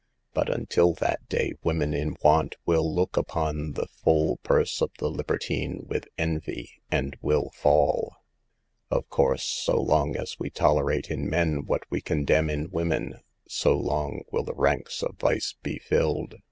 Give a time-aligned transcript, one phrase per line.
[0.33, 5.11] But until that day women in want will look upon the full purse of the
[5.11, 8.15] libertine with envy, and will fall.
[8.89, 8.99] 240 SAVE THE GIKLS.
[9.05, 13.77] Of course, so long as we tolerate in men what we condemn in women, so
[13.77, 16.33] long will the ranks of vice be filled.